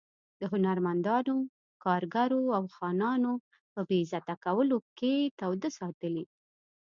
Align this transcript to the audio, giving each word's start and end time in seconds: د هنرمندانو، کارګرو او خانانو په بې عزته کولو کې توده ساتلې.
د 0.39 0.41
هنرمندانو، 0.53 1.35
کارګرو 1.83 2.41
او 2.57 2.63
خانانو 2.75 3.33
په 3.73 3.81
بې 3.87 3.97
عزته 4.03 4.35
کولو 4.45 4.77
کې 4.97 5.13
توده 5.39 5.69
ساتلې. 5.79 6.25